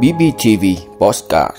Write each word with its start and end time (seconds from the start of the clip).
BBTV 0.00 0.64
Postcard 0.98 1.56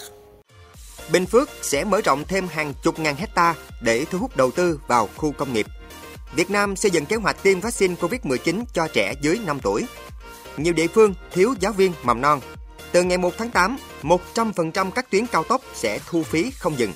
Bình 1.11 1.25
Phước 1.25 1.49
sẽ 1.61 1.83
mở 1.83 2.01
rộng 2.01 2.23
thêm 2.27 2.47
hàng 2.47 2.73
chục 2.83 2.99
ngàn 2.99 3.15
hecta 3.15 3.55
để 3.81 4.05
thu 4.05 4.17
hút 4.17 4.37
đầu 4.37 4.51
tư 4.51 4.79
vào 4.87 5.09
khu 5.17 5.31
công 5.31 5.53
nghiệp. 5.53 5.65
Việt 6.35 6.51
Nam 6.51 6.75
xây 6.75 6.91
dựng 6.91 7.05
kế 7.05 7.15
hoạch 7.15 7.43
tiêm 7.43 7.59
vaccine 7.59 7.95
COVID-19 7.95 8.63
cho 8.73 8.87
trẻ 8.93 9.13
dưới 9.21 9.39
5 9.45 9.59
tuổi. 9.59 9.85
Nhiều 10.57 10.73
địa 10.73 10.87
phương 10.87 11.13
thiếu 11.31 11.53
giáo 11.59 11.71
viên 11.71 11.93
mầm 12.03 12.21
non. 12.21 12.39
Từ 12.91 13.03
ngày 13.03 13.17
1 13.17 13.33
tháng 13.37 13.51
8, 13.51 13.77
100% 14.03 14.91
các 14.91 15.11
tuyến 15.11 15.27
cao 15.27 15.43
tốc 15.43 15.61
sẽ 15.73 15.99
thu 16.09 16.23
phí 16.23 16.51
không 16.51 16.79
dừng. 16.79 16.93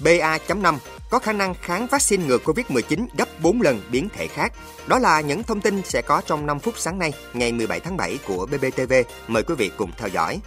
BA.5 0.00 0.78
có 1.10 1.18
khả 1.18 1.32
năng 1.32 1.54
kháng 1.54 1.86
vaccine 1.86 2.26
ngừa 2.26 2.38
COVID-19 2.38 3.06
gấp 3.18 3.40
4 3.40 3.62
lần 3.62 3.80
biến 3.90 4.08
thể 4.08 4.26
khác. 4.26 4.52
Đó 4.86 4.98
là 4.98 5.20
những 5.20 5.42
thông 5.42 5.60
tin 5.60 5.82
sẽ 5.84 6.02
có 6.02 6.22
trong 6.26 6.46
5 6.46 6.58
phút 6.58 6.74
sáng 6.78 6.98
nay, 6.98 7.12
ngày 7.34 7.52
17 7.52 7.80
tháng 7.80 7.96
7 7.96 8.18
của 8.26 8.46
BBTV. 8.46 8.92
Mời 9.28 9.42
quý 9.42 9.54
vị 9.54 9.70
cùng 9.76 9.90
theo 9.96 10.08
dõi. 10.08 10.40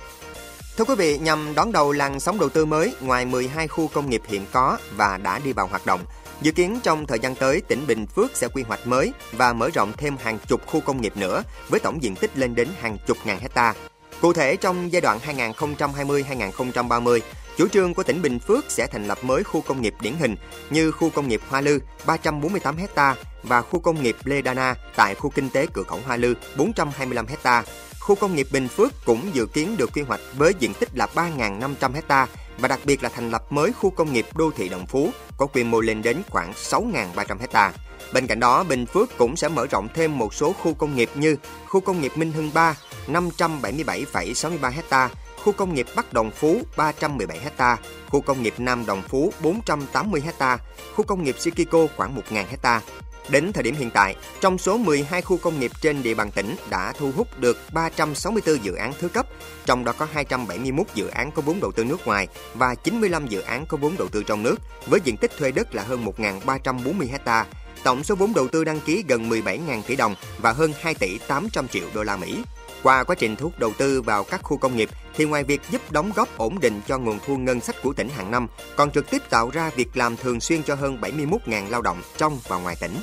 Thưa 0.78 0.86
quý 0.86 0.96
vị, 0.96 1.20
nhằm 1.20 1.56
đón 1.56 1.72
đầu 1.72 1.92
làn 1.92 2.20
sóng 2.20 2.40
đầu 2.40 2.50
tư 2.50 2.66
mới 2.66 2.96
ngoài 3.02 3.26
12 3.26 3.68
khu 3.68 3.88
công 3.88 4.10
nghiệp 4.10 4.22
hiện 4.28 4.46
có 4.52 4.78
và 4.96 5.18
đã 5.18 5.40
đi 5.40 5.54
vào 5.54 5.68
hoạt 5.68 5.86
động, 5.86 6.02
dự 6.42 6.52
kiến 6.52 6.80
trong 6.84 7.06
thời 7.06 7.20
gian 7.20 7.36
tới 7.36 7.62
tỉnh 7.62 7.88
Bình 7.88 8.08
Phước 8.08 8.32
sẽ 8.34 8.48
quy 8.48 8.64
hoạch 8.64 8.88
mới 8.88 9.14
và 9.32 9.54
mở 9.54 9.70
rộng 9.74 9.94
thêm 9.98 10.18
hàng 10.24 10.40
chục 10.48 10.68
khu 10.68 10.80
công 10.80 11.02
nghiệp 11.02 11.18
nữa 11.18 11.44
với 11.70 11.80
tổng 11.80 12.04
diện 12.04 12.16
tích 12.16 12.38
lên 12.38 12.56
đến 12.56 12.68
hàng 12.82 12.98
chục 13.08 13.18
ngàn 13.26 13.40
hecta. 13.40 13.74
Cụ 14.22 14.34
thể 14.34 14.56
trong 14.56 14.92
giai 14.92 15.02
đoạn 15.02 15.20
2020-2030, 15.20 17.20
chủ 17.60 17.68
trương 17.68 17.94
của 17.94 18.04
tỉnh 18.04 18.22
Bình 18.22 18.40
Phước 18.40 18.66
sẽ 18.70 18.88
thành 18.88 19.08
lập 19.08 19.18
mới 19.22 19.44
khu 19.44 19.62
công 19.62 19.82
nghiệp 19.82 19.94
điển 20.02 20.14
hình 20.14 20.36
như 20.70 20.92
khu 20.92 21.10
công 21.10 21.28
nghiệp 21.28 21.42
Hoa 21.50 21.62
Lư 21.62 21.80
348 22.06 22.78
ha 22.96 23.16
và 23.44 23.62
khu 23.62 23.80
công 23.80 24.04
nghiệp 24.04 24.16
Lê 24.24 24.42
Đa 24.42 24.54
Na 24.54 24.76
tại 24.96 25.16
khu 25.16 25.30
kinh 25.30 25.50
tế 25.50 25.68
cửa 25.74 25.84
khẩu 25.84 26.00
Hoa 26.06 26.16
Lư 26.16 26.34
425 26.58 27.26
ha. 27.44 27.64
Khu 28.00 28.16
công 28.16 28.36
nghiệp 28.36 28.48
Bình 28.52 28.68
Phước 28.68 28.92
cũng 29.06 29.30
dự 29.34 29.46
kiến 29.46 29.76
được 29.78 29.90
quy 29.94 30.02
hoạch 30.02 30.20
với 30.38 30.54
diện 30.60 30.74
tích 30.74 30.90
là 30.94 31.08
3.500 31.16 32.02
ha 32.10 32.28
và 32.60 32.68
đặc 32.68 32.80
biệt 32.86 33.04
là 33.04 33.10
thành 33.10 33.32
lập 33.32 33.52
mới 33.52 33.72
khu 33.74 33.90
công 33.90 34.14
nghiệp 34.14 34.26
đô 34.36 34.52
thị 34.58 34.70
Đồng 34.70 34.88
Phú 34.88 35.12
có 35.38 35.46
quy 35.46 35.64
mô 35.64 35.82
lên 35.82 36.02
đến 36.02 36.22
khoảng 36.30 36.52
6.300 36.52 37.38
ha. 37.54 37.74
Bên 38.14 38.28
cạnh 38.28 38.40
đó, 38.40 38.64
Bình 38.64 38.86
Phước 38.86 39.18
cũng 39.18 39.36
sẽ 39.36 39.48
mở 39.48 39.68
rộng 39.72 39.88
thêm 39.96 40.18
một 40.18 40.34
số 40.34 40.54
khu 40.54 40.74
công 40.74 40.96
nghiệp 40.96 41.10
như 41.16 41.36
khu 41.68 41.80
công 41.80 42.02
nghiệp 42.02 42.12
Minh 42.16 42.32
Hưng 42.32 42.54
3 42.54 42.76
577,63 43.08 44.72
ha, 44.90 45.10
khu 45.44 45.54
công 45.54 45.74
nghiệp 45.74 45.88
Bắc 45.96 46.14
Đồng 46.14 46.32
Phú 46.32 46.62
317 46.78 47.40
ha, 47.58 47.78
khu 48.08 48.22
công 48.22 48.44
nghiệp 48.44 48.54
Nam 48.58 48.86
Đồng 48.86 49.02
Phú 49.02 49.34
480 49.42 50.24
ha, 50.40 50.58
khu 50.96 51.06
công 51.06 51.24
nghiệp 51.24 51.36
Sikiko 51.40 51.88
khoảng 51.98 52.16
1.000 52.32 52.44
ha. 52.64 52.82
Đến 53.30 53.52
thời 53.54 53.64
điểm 53.64 53.76
hiện 53.76 53.90
tại, 53.94 54.16
trong 54.42 54.58
số 54.58 54.78
12 54.78 55.22
khu 55.22 55.38
công 55.38 55.60
nghiệp 55.60 55.72
trên 55.82 56.04
địa 56.04 56.14
bàn 56.14 56.32
tỉnh 56.32 56.56
đã 56.70 56.94
thu 56.98 57.12
hút 57.16 57.40
được 57.40 57.58
364 57.74 58.64
dự 58.64 58.74
án 58.74 58.94
thứ 59.00 59.08
cấp, 59.08 59.28
trong 59.66 59.84
đó 59.84 59.94
có 59.98 60.08
271 60.14 60.88
dự 60.94 61.08
án 61.08 61.32
có 61.32 61.42
vốn 61.42 61.60
đầu 61.60 61.72
tư 61.72 61.84
nước 61.84 62.08
ngoài 62.08 62.28
và 62.54 62.76
95 62.76 63.28
dự 63.28 63.42
án 63.42 63.66
có 63.66 63.78
vốn 63.78 63.96
đầu 63.98 64.08
tư 64.08 64.24
trong 64.24 64.44
nước, 64.44 64.56
với 64.88 65.00
diện 65.04 65.18
tích 65.18 65.32
thuê 65.38 65.52
đất 65.52 65.76
là 65.76 65.84
hơn 65.84 66.06
1.340 66.06 67.08
ha. 67.26 67.46
Tổng 67.84 68.04
số 68.04 68.16
vốn 68.16 68.34
đầu 68.34 68.48
tư 68.48 68.64
đăng 68.64 68.80
ký 68.80 69.04
gần 69.08 69.30
17.000 69.30 69.82
tỷ 69.82 69.96
đồng 69.96 70.16
và 70.38 70.52
hơn 70.52 70.74
2 70.82 70.94
tỷ 70.94 71.18
800 71.18 71.68
triệu 71.68 71.88
đô 71.94 72.04
la 72.04 72.18
Mỹ. 72.18 72.44
Qua 72.84 73.04
quá 73.04 73.16
trình 73.16 73.36
thu 73.36 73.44
hút 73.44 73.60
đầu 73.60 73.72
tư 73.78 74.02
vào 74.02 74.24
các 74.24 74.44
khu 74.44 74.58
công 74.58 74.76
nghiệp 74.78 74.90
thì 75.16 75.26
ngoài 75.26 75.44
việc 75.44 75.62
giúp 75.70 75.92
đóng 75.92 76.12
góp 76.16 76.38
ổn 76.38 76.60
định 76.60 76.82
cho 76.88 76.98
nguồn 76.98 77.20
thu 77.26 77.38
ngân 77.38 77.62
sách 77.62 77.76
của 77.84 77.94
tỉnh 77.94 78.10
hàng 78.10 78.32
năm, 78.32 78.48
còn 78.76 78.92
trực 78.92 79.10
tiếp 79.10 79.22
tạo 79.30 79.50
ra 79.50 79.72
việc 79.76 79.98
làm 79.98 80.18
thường 80.18 80.40
xuyên 80.40 80.64
cho 80.64 80.76
hơn 80.76 80.98
71.000 81.02 81.70
lao 81.70 81.82
động 81.82 82.02
trong 82.18 82.40
và 82.48 82.58
ngoài 82.58 82.76
tỉnh. 82.82 82.96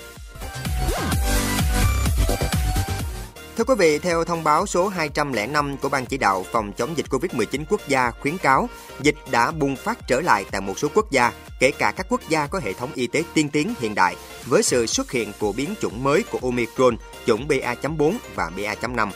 Thưa 3.57 3.65
quý 3.65 3.75
vị, 3.79 3.99
theo 3.99 4.25
thông 4.25 4.45
báo 4.45 4.67
số 4.67 4.89
205 4.89 5.77
của 5.77 5.89
Ban 5.89 6.07
chỉ 6.07 6.19
đạo 6.19 6.45
phòng 6.53 6.73
chống 6.73 6.97
dịch 6.97 7.07
COVID-19 7.11 7.65
quốc 7.69 7.81
gia 7.89 8.11
khuyến 8.11 8.39
cáo, 8.39 8.69
dịch 9.01 9.15
đã 9.31 9.51
bùng 9.51 9.77
phát 9.77 9.99
trở 10.09 10.21
lại 10.21 10.45
tại 10.51 10.61
một 10.61 10.79
số 10.79 10.89
quốc 10.95 11.11
gia, 11.11 11.33
kể 11.61 11.71
cả 11.71 11.93
các 11.97 12.07
quốc 12.09 12.21
gia 12.29 12.47
có 12.47 12.61
hệ 12.65 12.73
thống 12.73 12.91
y 12.95 13.07
tế 13.07 13.23
tiên 13.35 13.49
tiến 13.49 13.75
hiện 13.81 13.95
đại, 13.95 14.17
với 14.47 14.63
sự 14.63 14.87
xuất 14.87 15.11
hiện 15.11 15.33
của 15.41 15.53
biến 15.53 15.75
chủng 15.81 16.05
mới 16.05 16.23
của 16.23 16.39
Omicron, 16.43 16.97
chủng 17.27 17.49
BA.4 17.49 18.13
và 18.35 18.51
BA.5. 18.57 19.11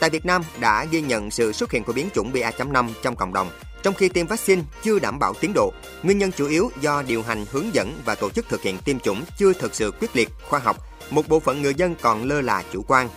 Tại 0.00 0.10
Việt 0.10 0.26
Nam 0.26 0.42
đã 0.60 0.84
ghi 0.84 1.00
nhận 1.00 1.30
sự 1.30 1.52
xuất 1.52 1.72
hiện 1.72 1.84
của 1.84 1.92
biến 1.92 2.08
chủng 2.14 2.32
BA.5 2.32 2.88
trong 3.02 3.16
cộng 3.16 3.32
đồng, 3.32 3.50
trong 3.82 3.94
khi 3.94 4.08
tiêm 4.08 4.26
vaccine 4.26 4.62
chưa 4.82 4.98
đảm 4.98 5.18
bảo 5.18 5.34
tiến 5.40 5.52
độ. 5.54 5.72
Nguyên 6.02 6.18
nhân 6.18 6.32
chủ 6.32 6.48
yếu 6.48 6.70
do 6.80 7.02
điều 7.02 7.22
hành 7.22 7.44
hướng 7.50 7.74
dẫn 7.74 8.00
và 8.04 8.14
tổ 8.14 8.30
chức 8.30 8.48
thực 8.48 8.62
hiện 8.62 8.78
tiêm 8.84 9.00
chủng 9.00 9.22
chưa 9.38 9.52
thực 9.52 9.74
sự 9.74 9.90
quyết 10.00 10.16
liệt, 10.16 10.28
khoa 10.48 10.60
học. 10.60 10.76
Một 11.10 11.28
bộ 11.28 11.40
phận 11.40 11.62
người 11.62 11.74
dân 11.74 11.94
còn 12.02 12.24
lơ 12.24 12.40
là 12.40 12.62
chủ 12.72 12.82
quan, 12.88 13.08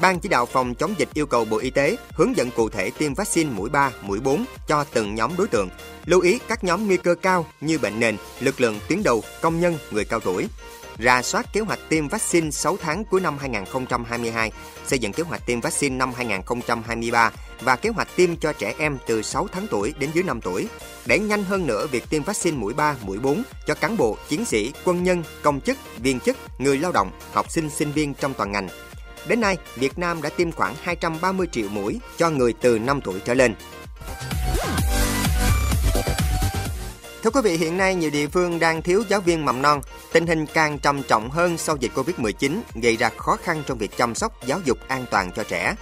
Ban 0.00 0.20
chỉ 0.20 0.28
đạo 0.28 0.46
phòng 0.46 0.74
chống 0.74 0.94
dịch 0.98 1.08
yêu 1.14 1.26
cầu 1.26 1.44
Bộ 1.44 1.58
Y 1.58 1.70
tế 1.70 1.96
hướng 2.14 2.36
dẫn 2.36 2.50
cụ 2.50 2.68
thể 2.68 2.90
tiêm 2.90 3.14
vaccine 3.14 3.50
mũi 3.50 3.70
3, 3.70 3.92
mũi 4.02 4.20
4 4.20 4.44
cho 4.68 4.84
từng 4.84 5.14
nhóm 5.14 5.36
đối 5.38 5.48
tượng. 5.48 5.68
Lưu 6.06 6.20
ý 6.20 6.38
các 6.48 6.64
nhóm 6.64 6.86
nguy 6.86 6.96
cơ 6.96 7.14
cao 7.14 7.46
như 7.60 7.78
bệnh 7.78 8.00
nền, 8.00 8.16
lực 8.40 8.60
lượng 8.60 8.78
tuyến 8.88 9.02
đầu, 9.02 9.22
công 9.40 9.60
nhân, 9.60 9.78
người 9.90 10.04
cao 10.04 10.20
tuổi. 10.20 10.48
Ra 10.98 11.22
soát 11.22 11.52
kế 11.52 11.60
hoạch 11.60 11.78
tiêm 11.88 12.08
vaccine 12.08 12.50
6 12.50 12.76
tháng 12.76 13.04
cuối 13.04 13.20
năm 13.20 13.38
2022, 13.38 14.52
xây 14.86 14.98
dựng 14.98 15.12
kế 15.12 15.22
hoạch 15.22 15.46
tiêm 15.46 15.60
vaccine 15.60 15.96
năm 15.96 16.12
2023 16.16 17.30
và 17.60 17.76
kế 17.76 17.90
hoạch 17.90 18.08
tiêm 18.16 18.36
cho 18.36 18.52
trẻ 18.52 18.74
em 18.78 18.98
từ 19.06 19.22
6 19.22 19.48
tháng 19.52 19.66
tuổi 19.70 19.94
đến 19.98 20.10
dưới 20.14 20.24
5 20.24 20.40
tuổi. 20.40 20.68
Để 21.06 21.18
nhanh 21.18 21.44
hơn 21.44 21.66
nữa 21.66 21.86
việc 21.86 22.10
tiêm 22.10 22.22
vaccine 22.22 22.56
mũi 22.56 22.74
3, 22.74 22.96
mũi 23.02 23.18
4 23.18 23.42
cho 23.66 23.74
cán 23.74 23.96
bộ, 23.96 24.16
chiến 24.28 24.44
sĩ, 24.44 24.72
quân 24.84 25.02
nhân, 25.02 25.22
công 25.42 25.60
chức, 25.60 25.76
viên 25.98 26.20
chức, 26.20 26.36
người 26.58 26.78
lao 26.78 26.92
động, 26.92 27.10
học 27.32 27.50
sinh, 27.50 27.70
sinh 27.70 27.92
viên 27.92 28.14
trong 28.14 28.34
toàn 28.34 28.52
ngành 28.52 28.68
Đến 29.28 29.40
nay, 29.40 29.58
Việt 29.76 29.98
Nam 29.98 30.22
đã 30.22 30.30
tiêm 30.36 30.52
khoảng 30.52 30.74
230 30.82 31.46
triệu 31.52 31.68
mũi 31.68 32.00
cho 32.16 32.30
người 32.30 32.52
từ 32.60 32.78
5 32.78 33.00
tuổi 33.00 33.20
trở 33.24 33.34
lên. 33.34 33.54
Thưa 37.22 37.30
quý 37.30 37.40
vị, 37.44 37.56
hiện 37.56 37.76
nay 37.76 37.94
nhiều 37.94 38.10
địa 38.10 38.26
phương 38.26 38.58
đang 38.58 38.82
thiếu 38.82 39.02
giáo 39.08 39.20
viên 39.20 39.44
mầm 39.44 39.62
non. 39.62 39.80
Tình 40.12 40.26
hình 40.26 40.46
càng 40.46 40.78
trầm 40.78 41.02
trọng 41.02 41.30
hơn 41.30 41.58
sau 41.58 41.76
dịch 41.76 41.92
Covid-19, 41.94 42.60
gây 42.74 42.96
ra 42.96 43.10
khó 43.16 43.36
khăn 43.42 43.62
trong 43.66 43.78
việc 43.78 43.96
chăm 43.96 44.14
sóc 44.14 44.46
giáo 44.46 44.60
dục 44.64 44.78
an 44.88 45.04
toàn 45.10 45.30
cho 45.36 45.44
trẻ. 45.44 45.74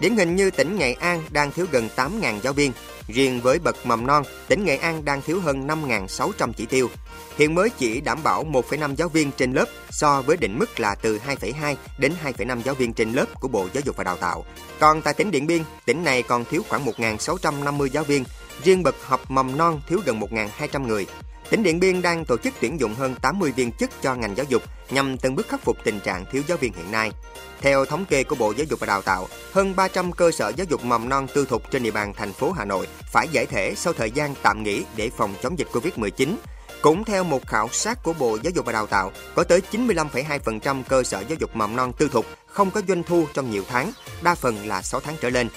Điển 0.00 0.16
hình 0.16 0.36
như 0.36 0.50
tỉnh 0.50 0.78
Nghệ 0.78 0.92
An 0.92 1.22
đang 1.30 1.52
thiếu 1.52 1.66
gần 1.70 1.88
8.000 1.96 2.40
giáo 2.40 2.52
viên. 2.52 2.72
Riêng 3.08 3.40
với 3.40 3.58
bậc 3.58 3.86
mầm 3.86 4.06
non, 4.06 4.22
tỉnh 4.48 4.64
Nghệ 4.64 4.76
An 4.76 5.04
đang 5.04 5.22
thiếu 5.22 5.40
hơn 5.40 5.66
5.600 5.66 6.52
chỉ 6.52 6.66
tiêu. 6.66 6.90
Hiện 7.36 7.54
mới 7.54 7.70
chỉ 7.70 8.00
đảm 8.00 8.22
bảo 8.22 8.44
1,5 8.44 8.94
giáo 8.94 9.08
viên 9.08 9.32
trên 9.32 9.52
lớp 9.52 9.66
so 9.90 10.22
với 10.22 10.36
định 10.36 10.58
mức 10.58 10.80
là 10.80 10.94
từ 10.94 11.18
2,2 11.26 11.74
đến 11.98 12.12
2,5 12.24 12.62
giáo 12.62 12.74
viên 12.74 12.92
trên 12.92 13.12
lớp 13.12 13.26
của 13.40 13.48
Bộ 13.48 13.68
Giáo 13.72 13.82
dục 13.84 13.96
và 13.96 14.04
Đào 14.04 14.16
tạo. 14.16 14.44
Còn 14.78 15.02
tại 15.02 15.14
tỉnh 15.14 15.30
Điện 15.30 15.46
Biên, 15.46 15.62
tỉnh 15.86 16.04
này 16.04 16.22
còn 16.22 16.44
thiếu 16.44 16.62
khoảng 16.68 16.86
1.650 16.86 17.86
giáo 17.86 18.04
viên. 18.04 18.24
Riêng 18.64 18.82
bậc 18.82 18.94
học 19.06 19.30
mầm 19.30 19.56
non 19.56 19.80
thiếu 19.88 20.00
gần 20.04 20.20
1.200 20.20 20.86
người. 20.86 21.06
Tỉnh 21.50 21.62
Điện 21.62 21.80
Biên 21.80 22.02
đang 22.02 22.24
tổ 22.24 22.36
chức 22.36 22.54
tuyển 22.60 22.80
dụng 22.80 22.94
hơn 22.94 23.14
80 23.22 23.52
viên 23.52 23.72
chức 23.72 23.90
cho 24.02 24.14
ngành 24.14 24.36
giáo 24.36 24.46
dục 24.48 24.62
nhằm 24.90 25.18
từng 25.18 25.34
bước 25.34 25.48
khắc 25.48 25.64
phục 25.64 25.76
tình 25.84 26.00
trạng 26.00 26.24
thiếu 26.32 26.42
giáo 26.48 26.58
viên 26.58 26.72
hiện 26.72 26.92
nay. 26.92 27.12
Theo 27.60 27.84
thống 27.84 28.04
kê 28.04 28.24
của 28.24 28.36
Bộ 28.36 28.52
Giáo 28.56 28.66
dục 28.70 28.80
và 28.80 28.86
Đào 28.86 29.02
tạo, 29.02 29.28
hơn 29.52 29.76
300 29.76 30.12
cơ 30.12 30.30
sở 30.30 30.52
giáo 30.56 30.66
dục 30.70 30.84
mầm 30.84 31.08
non 31.08 31.26
tư 31.34 31.46
thục 31.50 31.70
trên 31.70 31.82
địa 31.82 31.90
bàn 31.90 32.14
thành 32.14 32.32
phố 32.32 32.52
Hà 32.52 32.64
Nội 32.64 32.86
phải 33.12 33.28
giải 33.32 33.46
thể 33.46 33.74
sau 33.76 33.92
thời 33.92 34.10
gian 34.10 34.34
tạm 34.42 34.62
nghỉ 34.62 34.84
để 34.96 35.10
phòng 35.16 35.34
chống 35.42 35.58
dịch 35.58 35.68
Covid-19. 35.72 36.34
Cũng 36.82 37.04
theo 37.04 37.24
một 37.24 37.46
khảo 37.46 37.68
sát 37.72 38.02
của 38.02 38.12
Bộ 38.12 38.38
Giáo 38.42 38.50
dục 38.54 38.66
và 38.66 38.72
Đào 38.72 38.86
tạo, 38.86 39.12
có 39.34 39.44
tới 39.44 39.62
95,2% 39.72 40.82
cơ 40.88 41.02
sở 41.02 41.20
giáo 41.28 41.36
dục 41.40 41.56
mầm 41.56 41.76
non 41.76 41.92
tư 41.98 42.08
thục 42.12 42.26
không 42.46 42.70
có 42.70 42.82
doanh 42.88 43.02
thu 43.02 43.26
trong 43.34 43.50
nhiều 43.50 43.64
tháng, 43.68 43.92
đa 44.22 44.34
phần 44.34 44.66
là 44.66 44.82
6 44.82 45.00
tháng 45.00 45.16
trở 45.20 45.30
lên. 45.30 45.48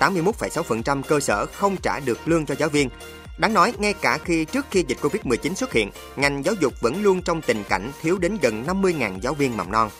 81,6% 0.00 1.02
cơ 1.02 1.20
sở 1.20 1.46
không 1.46 1.76
trả 1.82 2.00
được 2.00 2.28
lương 2.28 2.46
cho 2.46 2.54
giáo 2.54 2.68
viên, 2.68 2.88
Đáng 3.40 3.54
nói, 3.54 3.72
ngay 3.78 3.94
cả 3.94 4.18
khi 4.24 4.44
trước 4.44 4.66
khi 4.70 4.84
dịch 4.88 4.98
Covid-19 5.02 5.54
xuất 5.54 5.72
hiện, 5.72 5.90
ngành 6.16 6.44
giáo 6.44 6.54
dục 6.60 6.80
vẫn 6.80 7.02
luôn 7.02 7.22
trong 7.22 7.42
tình 7.42 7.64
cảnh 7.68 7.90
thiếu 8.02 8.18
đến 8.18 8.38
gần 8.42 8.64
50.000 8.66 9.20
giáo 9.20 9.34
viên 9.34 9.56
mầm 9.56 9.72
non. 9.72 9.90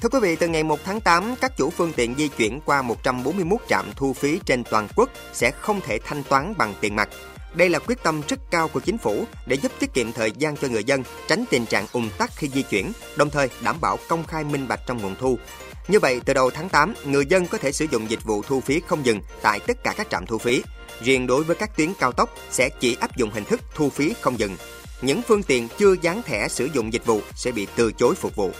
Thưa 0.00 0.08
quý 0.08 0.18
vị, 0.22 0.36
từ 0.36 0.48
ngày 0.48 0.62
1 0.62 0.80
tháng 0.84 1.00
8, 1.00 1.34
các 1.40 1.56
chủ 1.56 1.70
phương 1.70 1.92
tiện 1.92 2.14
di 2.14 2.28
chuyển 2.28 2.60
qua 2.64 2.82
141 2.82 3.60
trạm 3.68 3.84
thu 3.96 4.12
phí 4.12 4.40
trên 4.46 4.64
toàn 4.64 4.88
quốc 4.96 5.10
sẽ 5.32 5.50
không 5.50 5.80
thể 5.80 5.98
thanh 6.04 6.22
toán 6.22 6.54
bằng 6.58 6.74
tiền 6.80 6.96
mặt. 6.96 7.08
Đây 7.54 7.68
là 7.68 7.78
quyết 7.78 8.02
tâm 8.02 8.22
rất 8.28 8.38
cao 8.50 8.68
của 8.68 8.80
chính 8.80 8.98
phủ 8.98 9.24
để 9.46 9.56
giúp 9.56 9.72
tiết 9.78 9.94
kiệm 9.94 10.12
thời 10.12 10.32
gian 10.38 10.56
cho 10.56 10.68
người 10.68 10.84
dân, 10.84 11.02
tránh 11.28 11.44
tình 11.50 11.66
trạng 11.66 11.86
ùn 11.92 12.08
tắc 12.18 12.30
khi 12.36 12.48
di 12.54 12.62
chuyển, 12.62 12.92
đồng 13.16 13.30
thời 13.30 13.48
đảm 13.62 13.80
bảo 13.80 13.98
công 14.08 14.26
khai 14.26 14.44
minh 14.44 14.68
bạch 14.68 14.80
trong 14.86 15.02
nguồn 15.02 15.14
thu. 15.20 15.38
Như 15.88 15.98
vậy, 16.00 16.20
từ 16.24 16.34
đầu 16.34 16.50
tháng 16.50 16.68
8, 16.68 16.94
người 17.04 17.26
dân 17.26 17.46
có 17.46 17.58
thể 17.58 17.72
sử 17.72 17.86
dụng 17.90 18.10
dịch 18.10 18.24
vụ 18.24 18.42
thu 18.42 18.60
phí 18.60 18.80
không 18.86 19.06
dừng 19.06 19.20
tại 19.42 19.60
tất 19.60 19.84
cả 19.84 19.94
các 19.96 20.06
trạm 20.10 20.26
thu 20.26 20.38
phí. 20.38 20.62
Riêng 21.02 21.26
đối 21.26 21.44
với 21.44 21.56
các 21.56 21.76
tuyến 21.76 21.92
cao 21.98 22.12
tốc 22.12 22.34
sẽ 22.50 22.68
chỉ 22.80 22.96
áp 23.00 23.16
dụng 23.16 23.30
hình 23.30 23.44
thức 23.44 23.60
thu 23.74 23.90
phí 23.90 24.14
không 24.20 24.38
dừng. 24.38 24.56
Những 25.02 25.22
phương 25.22 25.42
tiện 25.42 25.68
chưa 25.78 25.94
dán 26.02 26.22
thẻ 26.22 26.48
sử 26.48 26.68
dụng 26.74 26.92
dịch 26.92 27.06
vụ 27.06 27.20
sẽ 27.34 27.52
bị 27.52 27.66
từ 27.76 27.92
chối 27.92 28.14
phục 28.14 28.36
vụ. 28.36 28.50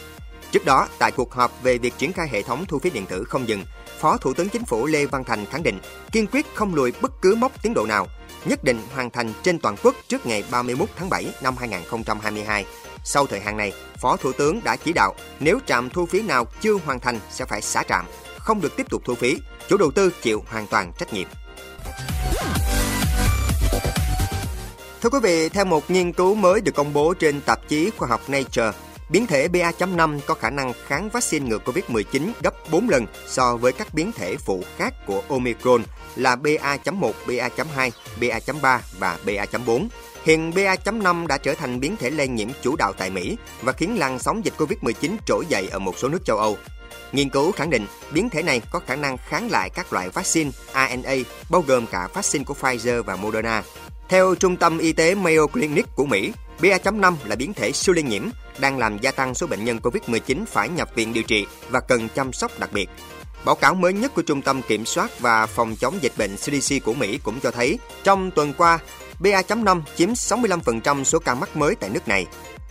Trước 0.55 0.65
đó, 0.65 0.89
tại 0.99 1.13
cuộc 1.13 1.33
họp 1.33 1.63
về 1.63 1.79
việc 1.79 1.95
triển 1.99 2.13
khai 2.13 2.29
hệ 2.29 2.43
thống 2.43 2.65
thu 2.69 2.79
phí 2.79 2.91
điện 2.91 3.07
tử 3.07 3.25
không 3.25 3.49
dừng, 3.49 3.65
Phó 3.99 4.17
Thủ 4.17 4.35
tướng 4.35 4.49
Chính 4.49 4.65
phủ 4.65 4.87
Lê 4.87 5.07
Văn 5.07 5.25
Thành 5.25 5.47
khẳng 5.47 5.63
định 5.63 5.79
kiên 6.13 6.27
quyết 6.27 6.47
không 6.55 6.75
lùi 6.75 6.93
bất 7.01 7.13
cứ 7.23 7.35
mốc 7.35 7.63
tiến 7.63 7.75
độ 7.75 7.87
nào, 7.87 8.07
nhất 8.45 8.65
định 8.65 8.81
hoàn 8.95 9.11
thành 9.11 9.33
trên 9.43 9.59
toàn 9.59 9.77
quốc 9.83 9.95
trước 10.09 10.27
ngày 10.27 10.45
31 10.51 10.89
tháng 10.97 11.11
7 11.11 11.27
năm 11.43 11.57
2022. 11.57 12.65
Sau 13.05 13.27
thời 13.27 13.41
hạn 13.41 13.57
này, 13.57 13.73
Phó 14.01 14.17
Thủ 14.17 14.33
tướng 14.33 14.61
đã 14.65 14.77
chỉ 14.77 14.93
đạo 14.93 15.15
nếu 15.41 15.59
trạm 15.67 15.91
thu 15.91 16.07
phí 16.07 16.23
nào 16.23 16.47
chưa 16.61 16.75
hoàn 16.75 17.01
thành 17.01 17.21
sẽ 17.31 17.45
phải 17.45 17.63
xả 17.63 17.83
trạm, 17.89 18.05
không 18.39 18.61
được 18.61 18.77
tiếp 18.77 18.87
tục 18.91 19.03
thu 19.05 19.15
phí. 19.15 19.39
Chủ 19.69 19.77
đầu 19.77 19.91
tư 19.91 20.13
chịu 20.23 20.45
hoàn 20.47 20.67
toàn 20.67 20.93
trách 20.99 21.13
nhiệm. 21.13 21.29
Thưa 25.01 25.11
quý 25.11 25.19
vị, 25.23 25.49
theo 25.49 25.65
một 25.65 25.91
nghiên 25.91 26.13
cứu 26.13 26.35
mới 26.35 26.61
được 26.61 26.75
công 26.75 26.93
bố 26.93 27.15
trên 27.15 27.41
tạp 27.41 27.69
chí 27.69 27.91
khoa 27.97 28.09
học 28.09 28.21
Nature, 28.29 28.73
biến 29.09 29.27
thể 29.27 29.49
BA.5 29.49 30.21
có 30.27 30.35
khả 30.35 30.51
năng 30.51 30.73
kháng 30.87 31.09
vaccine 31.09 31.49
ngừa 31.49 31.59
COVID-19 31.65 32.31
gấp 32.43 32.55
4 32.71 32.89
lần 32.89 33.07
so 33.27 33.57
với 33.57 33.73
các 33.73 33.95
biến 33.95 34.13
thể 34.13 34.37
phụ 34.37 34.63
khác 34.77 34.95
của 35.07 35.23
Omicron 35.29 35.83
là 36.17 36.37
BA.1, 36.37 37.13
BA.2, 37.27 37.91
BA.3 38.21 38.79
và 38.99 39.19
BA.4. 39.25 39.89
Hiện 40.25 40.51
BA.5 40.55 41.27
đã 41.27 41.39
trở 41.39 41.55
thành 41.55 41.81
biến 41.81 41.97
thể 41.97 42.11
lây 42.11 42.29
nhiễm 42.29 42.49
chủ 42.63 42.77
đạo 42.77 42.93
tại 42.93 43.11
Mỹ 43.11 43.37
và 43.63 43.73
khiến 43.73 43.99
làn 43.99 44.19
sóng 44.19 44.45
dịch 44.45 44.55
COVID-19 44.59 45.17
trỗi 45.27 45.45
dậy 45.49 45.69
ở 45.73 45.79
một 45.79 45.99
số 45.99 46.09
nước 46.09 46.25
châu 46.25 46.37
Âu. 46.37 46.57
Nghiên 47.13 47.29
cứu 47.29 47.53
khẳng 47.53 47.71
định 47.71 47.87
biến 48.13 48.31
thể 48.31 48.43
này 48.43 48.63
có 48.71 48.81
khả 48.87 48.97
năng 48.97 49.17
kháng 49.29 49.51
lại 49.51 49.71
các 49.71 49.93
loại 49.93 50.09
vaccine 50.09 50.51
RNA, 50.73 51.15
bao 51.51 51.65
gồm 51.67 51.87
cả 51.87 52.09
vaccine 52.15 52.45
của 52.45 52.55
Pfizer 52.61 53.03
và 53.03 53.17
Moderna. 53.17 53.63
Theo 54.09 54.35
Trung 54.35 54.57
tâm 54.57 54.79
Y 54.79 54.93
tế 54.93 55.15
Mayo 55.15 55.47
Clinic 55.47 55.87
của 55.97 56.07
Mỹ, 56.07 56.33
BA.5 56.61 57.15
là 57.25 57.37
biến 57.37 57.55
thể 57.55 57.73
siêu 57.73 57.95
lây 57.95 58.03
nhiễm, 58.03 58.23
đang 58.59 58.79
làm 58.79 58.99
gia 58.99 59.11
tăng 59.11 59.35
số 59.35 59.47
bệnh 59.47 59.65
nhân 59.65 59.79
COVID-19 59.83 60.45
phải 60.47 60.69
nhập 60.69 60.91
viện 60.95 61.13
điều 61.13 61.23
trị 61.23 61.47
và 61.71 61.81
cần 61.81 62.09
chăm 62.15 62.33
sóc 62.33 62.59
đặc 62.59 62.73
biệt. 62.73 62.91
Báo 63.45 63.55
cáo 63.55 63.75
mới 63.75 63.93
nhất 63.93 64.15
của 64.15 64.23
Trung 64.23 64.43
tâm 64.43 64.63
Kiểm 64.63 64.85
soát 64.85 65.21
và 65.21 65.47
Phòng 65.47 65.77
chống 65.77 65.99
dịch 66.01 66.13
bệnh 66.19 66.37
CDC 66.37 66.85
của 66.85 66.95
Mỹ 66.95 67.19
cũng 67.23 67.41
cho 67.41 67.51
thấy, 67.51 67.79
trong 68.05 68.31
tuần 68.31 68.53
qua, 68.59 68.79
BA.5 69.19 69.83
chiếm 69.97 70.13
65% 70.13 71.05
số 71.05 71.19
ca 71.19 71.35
mắc 71.35 71.57
mới 71.57 71.75
tại 71.75 71.91
nước 71.91 72.09
này. 72.09 72.27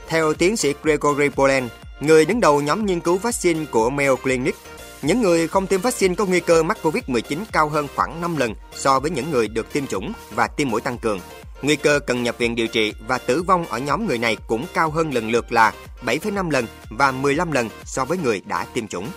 Theo 0.07 0.33
tiến 0.33 0.57
sĩ 0.57 0.74
Gregory 0.83 1.30
Poland, 1.30 1.71
người 2.00 2.25
đứng 2.25 2.39
đầu 2.39 2.62
nhóm 2.62 2.85
nghiên 2.85 3.00
cứu 3.00 3.18
vaccine 3.18 3.65
của 3.65 3.89
Mayo 3.89 4.15
Clinic, 4.15 4.56
những 5.01 5.21
người 5.21 5.47
không 5.47 5.68
tiêm 5.68 5.81
vaccine 5.81 6.15
có 6.15 6.25
nguy 6.25 6.39
cơ 6.39 6.63
mắc 6.63 6.77
COVID-19 6.83 7.38
cao 7.51 7.69
hơn 7.69 7.88
khoảng 7.95 8.21
5 8.21 8.38
lần 8.38 8.53
so 8.75 9.00
với 9.00 9.12
những 9.12 9.31
người 9.31 9.47
được 9.47 9.74
tiêm 9.74 9.88
chủng 9.88 10.13
và 10.35 10.47
tiêm 10.47 10.69
mũi 10.69 10.81
tăng 10.81 10.97
cường. 10.97 11.19
Nguy 11.63 11.75
cơ 11.75 12.00
cần 12.00 12.24
nhập 12.24 12.38
viện 12.38 12.56
điều 12.56 12.68
trị 12.68 12.94
và 13.07 13.18
tử 13.18 13.44
vong 13.44 13.65
ở 13.65 13.77
nhóm 13.77 14.07
người 14.07 14.18
này 14.18 14.38
cũng 14.48 14.65
cao 14.74 14.89
hơn 14.89 15.13
lần 15.13 15.31
lượt 15.31 15.51
là 15.51 15.74
7,5 16.06 16.50
lần 16.50 16.65
và 16.89 17.12
15 17.12 17.51
lần 17.51 17.69
so 17.86 18.06
với 18.06 18.18
người 18.18 18.42
đã 18.45 18.65
tiêm 18.74 18.88
chủng. 18.88 19.07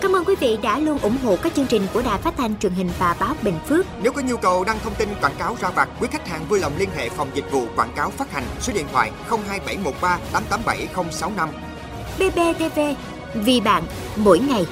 Cảm 0.00 0.16
ơn 0.16 0.24
quý 0.26 0.34
vị 0.40 0.58
đã 0.62 0.78
luôn 0.78 0.98
ủng 0.98 1.16
hộ 1.24 1.36
các 1.42 1.54
chương 1.54 1.66
trình 1.66 1.86
của 1.94 2.02
Đài 2.02 2.20
Phát 2.20 2.34
thanh 2.36 2.58
truyền 2.58 2.72
hình 2.72 2.90
và 2.98 3.16
báo 3.20 3.34
Bình 3.42 3.58
Phước. 3.68 3.86
Nếu 4.02 4.12
có 4.12 4.22
nhu 4.22 4.36
cầu 4.36 4.64
đăng 4.64 4.78
thông 4.84 4.94
tin 4.94 5.08
quảng 5.20 5.34
cáo 5.38 5.56
ra 5.60 5.70
vặt, 5.70 5.88
quý 6.00 6.08
khách 6.10 6.28
hàng 6.28 6.44
vui 6.48 6.60
lòng 6.60 6.72
liên 6.78 6.88
hệ 6.96 7.08
phòng 7.08 7.30
dịch 7.34 7.50
vụ 7.50 7.66
quảng 7.76 7.92
cáo 7.96 8.10
phát 8.10 8.32
hành 8.32 8.44
số 8.60 8.72
điện 8.72 8.86
thoại 8.92 9.10
02713 9.28 10.18
887065. 10.32 11.48
BBTV, 12.18 12.80
vì 13.34 13.60
bạn, 13.60 13.82
mỗi 14.16 14.38
ngày. 14.38 14.66